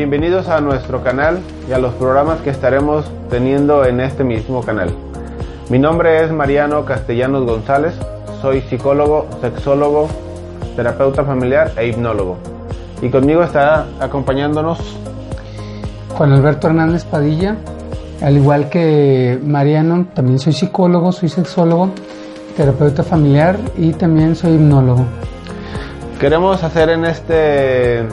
[0.00, 4.94] Bienvenidos a nuestro canal y a los programas que estaremos teniendo en este mismo canal.
[5.68, 7.92] Mi nombre es Mariano Castellanos González,
[8.40, 10.08] soy psicólogo, sexólogo,
[10.74, 12.38] terapeuta familiar e hipnólogo.
[13.02, 14.78] Y conmigo está acompañándonos
[16.16, 17.56] Juan Alberto Hernández Padilla,
[18.22, 21.90] al igual que Mariano, también soy psicólogo, soy sexólogo,
[22.56, 25.04] terapeuta familiar y también soy hipnólogo.
[26.18, 28.06] Queremos hacer en este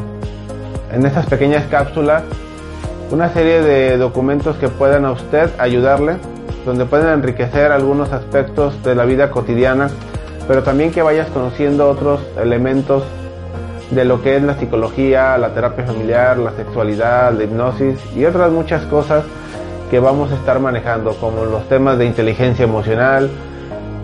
[0.92, 2.24] en estas pequeñas cápsulas
[3.12, 6.18] una serie de documentos que puedan a usted ayudarle,
[6.66, 9.90] donde pueden enriquecer algunos aspectos de la vida cotidiana,
[10.48, 13.04] pero también que vayas conociendo otros elementos
[13.92, 18.52] de lo que es la psicología, la terapia familiar, la sexualidad, la hipnosis y otras
[18.52, 19.24] muchas cosas
[19.90, 23.30] que vamos a estar manejando, como los temas de inteligencia emocional,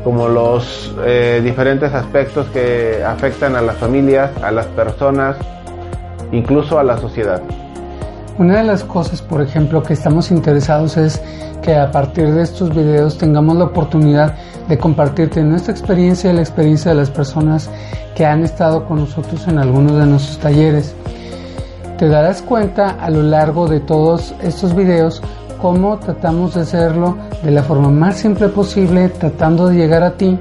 [0.06, 5.36] como los eh, diferentes aspectos que afectan a las familias, a las personas,
[6.34, 7.42] incluso a la sociedad.
[8.38, 11.22] Una de las cosas, por ejemplo, que estamos interesados es
[11.62, 14.36] que a partir de estos videos tengamos la oportunidad
[14.68, 17.70] de compartirte nuestra experiencia y la experiencia de las personas
[18.16, 20.96] que han estado con nosotros en algunos de nuestros talleres.
[21.98, 25.22] Te darás cuenta a lo largo de todos estos videos
[25.62, 30.38] cómo tratamos de hacerlo de la forma más simple posible, tratando de llegar a ti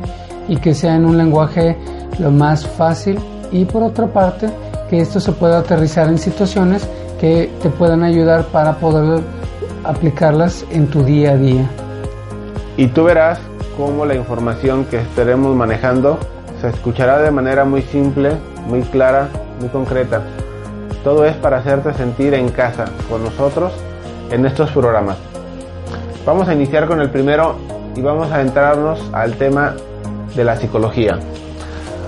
[0.48, 1.76] y que sea en un lenguaje
[2.18, 3.18] lo más fácil
[3.52, 4.48] y por otra parte
[4.92, 6.86] que esto se pueda aterrizar en situaciones
[7.18, 9.22] que te puedan ayudar para poder
[9.84, 11.66] aplicarlas en tu día a día.
[12.76, 13.38] Y tú verás
[13.78, 16.18] cómo la información que estaremos manejando
[16.60, 18.32] se escuchará de manera muy simple,
[18.68, 20.24] muy clara, muy concreta.
[21.02, 23.72] Todo es para hacerte sentir en casa con nosotros
[24.30, 25.16] en estos programas.
[26.26, 27.56] Vamos a iniciar con el primero
[27.96, 29.74] y vamos a entrarnos al tema
[30.36, 31.18] de la psicología.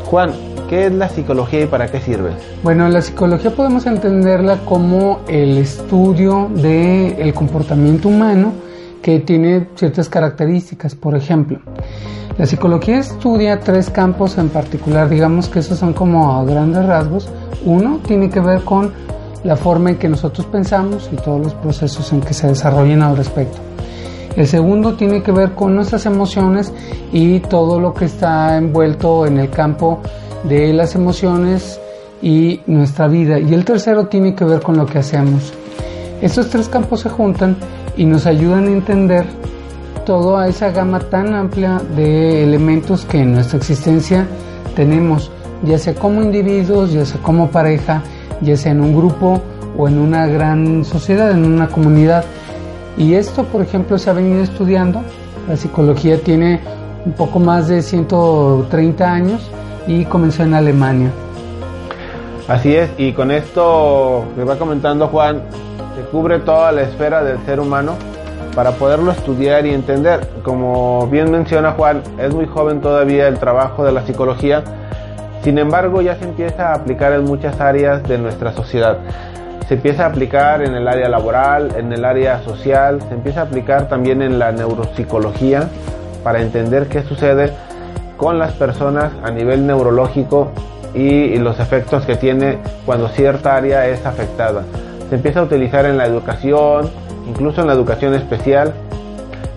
[0.05, 0.33] Juan,
[0.69, 2.30] ¿qué es la psicología y para qué sirve?
[2.62, 8.52] Bueno, la psicología podemos entenderla como el estudio del el comportamiento humano
[9.02, 10.94] que tiene ciertas características.
[10.94, 11.58] Por ejemplo,
[12.38, 17.28] la psicología estudia tres campos en particular, digamos que esos son como a grandes rasgos.
[17.64, 18.92] Uno tiene que ver con
[19.44, 23.16] la forma en que nosotros pensamos y todos los procesos en que se desarrollan al
[23.16, 23.58] respecto.
[24.36, 26.72] El segundo tiene que ver con nuestras emociones
[27.12, 30.00] y todo lo que está envuelto en el campo
[30.44, 31.81] de las emociones
[32.22, 33.38] y nuestra vida.
[33.38, 35.53] Y el tercero tiene que ver con lo que hacemos.
[36.22, 37.56] Estos tres campos se juntan
[37.97, 39.27] y nos ayudan a entender
[40.06, 44.27] toda esa gama tan amplia de elementos que en nuestra existencia
[44.77, 45.31] tenemos,
[45.62, 48.03] ya sea como individuos, ya sea como pareja,
[48.41, 49.43] ya sea en un grupo
[49.76, 52.25] o en una gran sociedad, en una comunidad.
[52.97, 55.03] Y esto, por ejemplo, se ha venido estudiando.
[55.49, 56.61] La psicología tiene
[57.05, 59.50] un poco más de 130 años
[59.87, 61.11] y comenzó en Alemania.
[62.49, 65.43] Así es, y con esto que va comentando Juan,
[65.97, 67.94] se cubre toda la esfera del ser humano
[68.55, 70.28] para poderlo estudiar y entender.
[70.43, 74.62] Como bien menciona Juan, es muy joven todavía el trabajo de la psicología,
[75.43, 78.99] sin embargo ya se empieza a aplicar en muchas áreas de nuestra sociedad.
[79.69, 83.44] Se empieza a aplicar en el área laboral, en el área social, se empieza a
[83.44, 85.69] aplicar también en la neuropsicología
[86.23, 87.53] para entender qué sucede
[88.16, 90.50] con las personas a nivel neurológico
[90.94, 94.64] y, los efectos que tiene cuando cierta área es afectada.
[95.08, 96.90] Se empieza a utilizar en la educación,
[97.26, 98.72] incluso en la educación especial,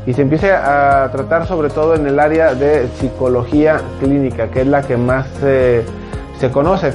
[0.06, 4.68] y se empieza a tratar sobre todo en el área de psicología clínica, que es
[4.68, 6.94] la que más se conoce.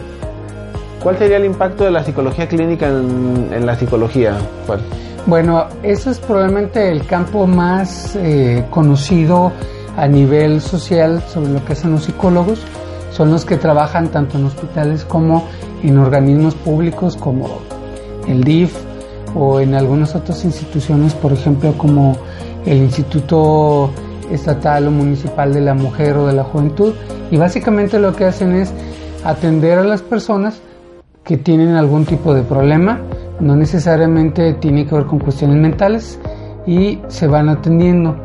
[1.02, 4.36] ¿Cuál sería el impacto de la psicología clínica en, la psicología?
[5.26, 9.52] Bueno, eso es probablemente el campo más eh, conocido
[9.96, 12.60] a nivel social sobre lo que hacen los psicólogos.
[13.10, 15.44] Son los que trabajan tanto en hospitales como
[15.82, 17.48] en organismos públicos como
[18.26, 18.74] el DIF
[19.34, 22.16] o en algunas otras instituciones, por ejemplo, como
[22.64, 23.90] el Instituto
[24.30, 26.94] Estatal o Municipal de la Mujer o de la Juventud.
[27.30, 28.72] Y básicamente lo que hacen es
[29.24, 30.60] atender a las personas
[31.24, 33.00] que tienen algún tipo de problema,
[33.40, 36.18] no necesariamente tiene que ver con cuestiones mentales
[36.66, 38.16] y se van atendiendo.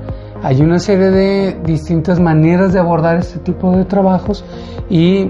[0.44, 4.45] Hay una serie de distintas maneras de abordar este tipo de trabajos
[4.89, 5.28] y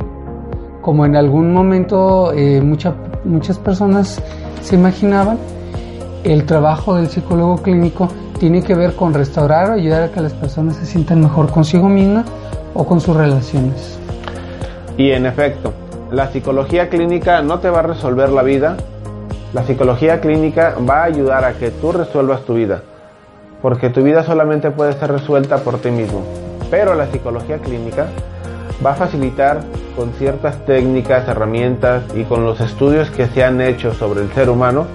[0.82, 4.22] como en algún momento eh, muchas personas
[4.62, 5.38] se imaginaban,
[6.24, 8.10] el trabajo del psicólogo clínico
[8.40, 11.88] tiene que ver con restaurar o ayudar a que las personas se sientan mejor consigo
[11.90, 12.26] mismas
[12.74, 13.98] o con sus relaciones.
[14.98, 15.74] Y en efecto,
[16.12, 18.78] la psicología clínica no te va a resolver la vida,
[19.54, 22.82] la psicología clínica va a ayudar a que tú resuelvas tu vida,
[23.62, 26.24] porque tu vida solamente puede ser resuelta por ti mismo.
[26.70, 28.08] Pero la psicología clínica
[28.86, 29.62] va a facilitar
[29.96, 34.50] con ciertas técnicas, herramientas y con los estudios que se han hecho sobre el ser
[34.50, 34.86] humano,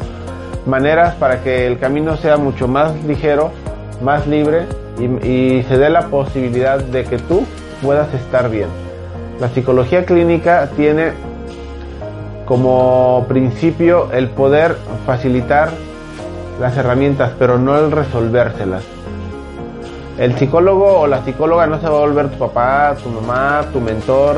[0.67, 3.51] maneras para que el camino sea mucho más ligero,
[4.01, 4.67] más libre
[4.99, 7.45] y, se dé la posibilidad de que tú
[7.83, 8.69] puedas estar bien.
[9.41, 11.13] La psicología clínica tiene
[12.45, 14.77] como principio el poder
[15.07, 15.71] facilitar
[16.63, 18.85] las herramientas, pero no el resolvérselas.
[20.17, 23.81] El psicólogo o la psicóloga no se va a volver tu papá, tu mamá, tu
[23.81, 24.37] mentor,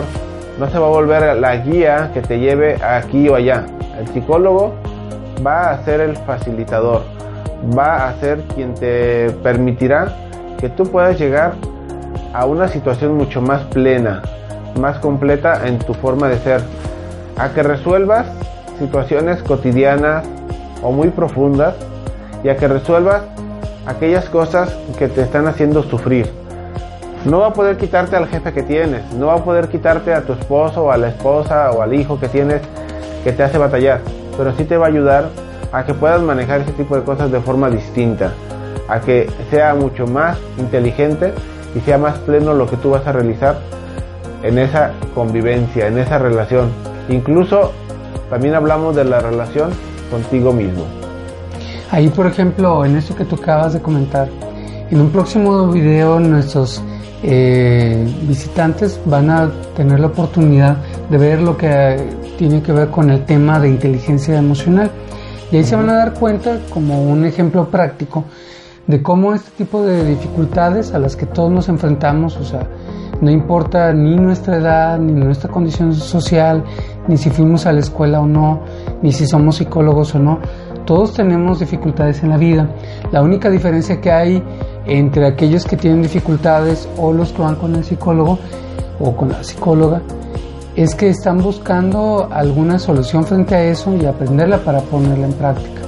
[0.58, 3.66] no se va a volver la guía que te lleve aquí o allá.
[3.98, 4.72] El psicólogo
[5.46, 7.02] va a ser el facilitador,
[7.78, 10.16] va a ser quien te permitirá
[10.58, 11.52] que tú puedas llegar
[12.32, 14.22] a una situación mucho más plena,
[14.80, 16.62] más completa en tu forma de ser,
[17.36, 18.24] a que resuelvas
[18.78, 20.24] situaciones cotidianas
[20.82, 21.74] o muy profundas
[22.44, 23.22] y a que resuelvas
[23.86, 26.30] aquellas cosas que te están haciendo sufrir.
[27.24, 30.20] No va a poder quitarte al jefe que tienes, no va a poder quitarte a
[30.22, 32.60] tu esposo o a la esposa o al hijo que tienes
[33.24, 34.00] que te hace batallar,
[34.36, 35.30] pero sí te va a ayudar
[35.72, 38.32] a que puedas manejar ese tipo de cosas de forma distinta,
[38.88, 41.32] a que sea mucho más inteligente
[41.74, 43.56] y sea más pleno lo que tú vas a realizar
[44.42, 46.68] en esa convivencia, en esa relación.
[47.08, 47.72] Incluso
[48.28, 49.70] también hablamos de la relación
[50.10, 51.03] contigo mismo.
[51.90, 54.28] Ahí, por ejemplo, en eso que tú acabas de comentar,
[54.90, 56.82] en un próximo video nuestros
[57.22, 60.76] eh, visitantes van a tener la oportunidad
[61.08, 61.96] de ver lo que
[62.36, 64.90] tiene que ver con el tema de inteligencia emocional.
[65.50, 68.24] Y ahí se van a dar cuenta, como un ejemplo práctico,
[68.86, 72.66] de cómo este tipo de dificultades a las que todos nos enfrentamos, o sea,
[73.20, 76.62] no importa ni nuestra edad, ni nuestra condición social,
[77.08, 78.60] ni si fuimos a la escuela o no,
[79.02, 80.40] ni si somos psicólogos o no,
[80.84, 82.68] todos tenemos dificultades en la vida.
[83.12, 84.42] La única diferencia que hay
[84.86, 88.38] entre aquellos que tienen dificultades o los que van con el psicólogo
[89.00, 90.02] o con la psicóloga
[90.76, 95.82] es que están buscando alguna solución frente a eso y aprenderla para ponerla en práctica.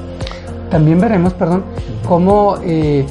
[0.70, 1.64] También veremos, perdón,
[2.06, 3.04] cómo eh,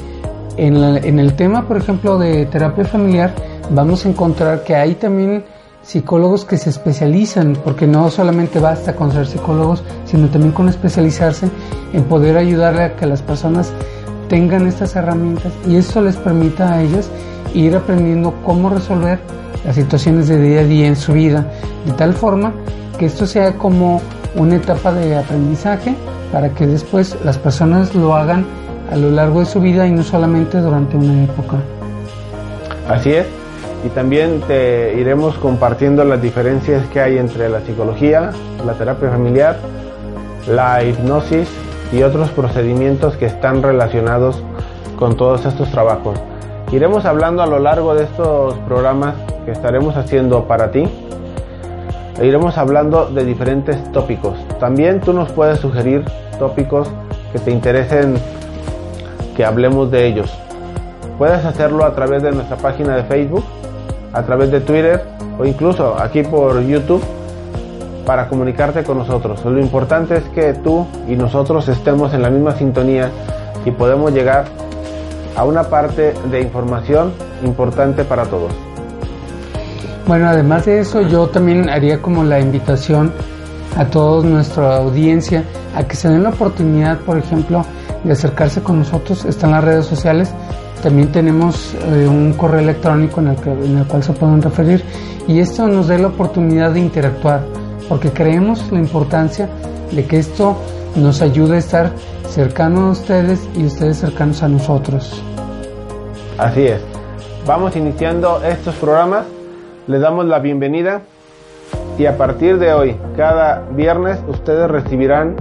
[0.56, 3.34] en, en el tema, por ejemplo, de terapia familiar,
[3.70, 5.44] vamos a encontrar que hay también
[5.86, 11.48] psicólogos que se especializan, porque no solamente basta con ser psicólogos, sino también con especializarse
[11.92, 13.72] en poder ayudarle a que las personas
[14.28, 17.08] tengan estas herramientas y eso les permita a ellos
[17.54, 19.20] ir aprendiendo cómo resolver
[19.64, 21.46] las situaciones de día a día en su vida,
[21.86, 22.52] de tal forma
[22.98, 24.02] que esto sea como
[24.34, 25.94] una etapa de aprendizaje
[26.32, 28.44] para que después las personas lo hagan
[28.90, 31.58] a lo largo de su vida y no solamente durante una época.
[32.88, 33.26] Así es,
[33.86, 38.32] y también te iremos compartiendo las diferencias que hay entre la psicología,
[38.64, 39.56] la terapia familiar,
[40.48, 41.48] la hipnosis
[41.92, 44.42] y otros procedimientos que están relacionados
[44.98, 46.18] con todos estos trabajos.
[46.72, 50.88] Iremos hablando a lo largo de estos programas que estaremos haciendo para ti.
[52.18, 54.36] E iremos hablando de diferentes tópicos.
[54.58, 56.04] También tú nos puedes sugerir
[56.40, 56.90] tópicos
[57.32, 58.16] que te interesen
[59.36, 60.36] que hablemos de ellos.
[61.18, 63.44] Puedes hacerlo a través de nuestra página de Facebook,
[64.16, 65.02] a través de Twitter
[65.38, 67.02] o incluso aquí por YouTube
[68.06, 69.44] para comunicarte con nosotros.
[69.44, 73.10] Lo importante es que tú y nosotros estemos en la misma sintonía
[73.64, 74.46] y podemos llegar
[75.36, 77.12] a una parte de información
[77.44, 78.52] importante para todos.
[80.06, 83.12] Bueno, además de eso, yo también haría como la invitación
[83.76, 85.44] a toda nuestra audiencia
[85.74, 87.64] a que se den la oportunidad, por ejemplo,
[88.04, 89.24] de acercarse con nosotros.
[89.24, 90.32] Están las redes sociales.
[90.82, 94.84] También tenemos eh, un correo electrónico en el, que, en el cual se pueden referir.
[95.26, 97.40] Y esto nos da la oportunidad de interactuar
[97.88, 99.48] porque creemos la importancia
[99.90, 100.56] de que esto
[100.96, 101.90] nos ayude a estar
[102.28, 105.22] cercanos a ustedes y ustedes cercanos a nosotros.
[106.38, 106.80] Así es.
[107.46, 109.24] Vamos iniciando estos programas.
[109.86, 111.02] Les damos la bienvenida
[111.98, 115.36] y a partir de hoy, cada viernes, ustedes recibirán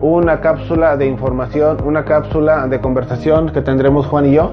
[0.00, 4.52] una cápsula de información, una cápsula de conversación que tendremos Juan y yo.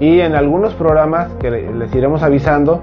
[0.00, 2.82] Y en algunos programas que les iremos avisando,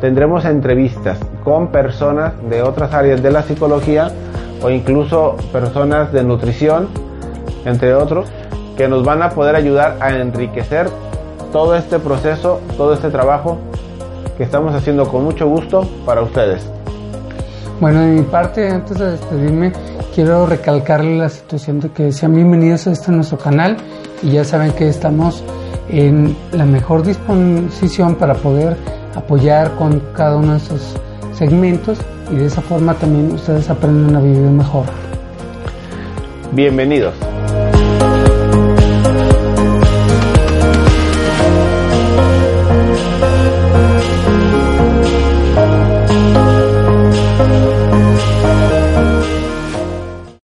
[0.00, 4.10] tendremos entrevistas con personas de otras áreas de la psicología
[4.62, 6.88] o incluso personas de nutrición,
[7.64, 8.28] entre otros,
[8.76, 10.88] que nos van a poder ayudar a enriquecer
[11.52, 13.58] todo este proceso, todo este trabajo
[14.36, 16.68] que estamos haciendo con mucho gusto para ustedes.
[17.80, 19.72] Bueno, de mi parte, antes de despedirme,
[20.16, 23.76] quiero recalcarle la situación de que sean bienvenidos a este nuestro canal
[24.22, 25.44] y ya saben que estamos
[25.90, 28.78] en la mejor disposición para poder
[29.14, 30.96] apoyar con cada uno de esos
[31.34, 31.98] segmentos
[32.32, 34.86] y de esa forma también ustedes aprenden a vivir mejor.
[36.52, 37.14] Bienvenidos.